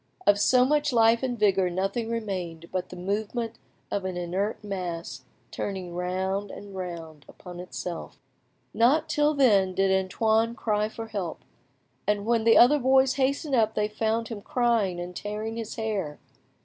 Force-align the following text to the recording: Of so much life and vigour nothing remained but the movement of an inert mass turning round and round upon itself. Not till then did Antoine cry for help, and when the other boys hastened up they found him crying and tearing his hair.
Of 0.25 0.39
so 0.39 0.65
much 0.65 0.91
life 0.91 1.21
and 1.21 1.37
vigour 1.37 1.69
nothing 1.69 2.09
remained 2.09 2.69
but 2.71 2.89
the 2.89 2.95
movement 2.95 3.59
of 3.91 4.03
an 4.03 4.17
inert 4.17 4.63
mass 4.63 5.25
turning 5.51 5.93
round 5.93 6.49
and 6.49 6.75
round 6.75 7.23
upon 7.29 7.59
itself. 7.59 8.17
Not 8.73 9.07
till 9.07 9.35
then 9.35 9.75
did 9.75 9.91
Antoine 9.91 10.55
cry 10.55 10.89
for 10.89 11.09
help, 11.09 11.41
and 12.07 12.25
when 12.25 12.45
the 12.45 12.57
other 12.57 12.79
boys 12.79 13.13
hastened 13.21 13.53
up 13.53 13.75
they 13.75 13.87
found 13.87 14.29
him 14.29 14.41
crying 14.41 14.99
and 14.99 15.15
tearing 15.15 15.55
his 15.55 15.75
hair. 15.75 16.17